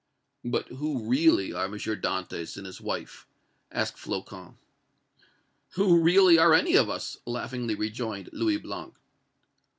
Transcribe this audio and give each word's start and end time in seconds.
"But 0.43 0.67
who 0.69 1.07
really 1.07 1.53
are 1.53 1.65
M. 1.65 1.73
Dantès 1.73 2.57
and 2.57 2.65
his 2.65 2.81
wife?" 2.81 3.27
asked 3.71 3.99
Flocon. 3.99 4.57
"Who 5.73 6.01
really 6.01 6.39
are 6.39 6.55
any 6.55 6.73
of 6.75 6.89
us?" 6.89 7.17
laughingly 7.27 7.75
rejoined 7.75 8.29
Louis 8.33 8.57
Blanc. 8.57 8.95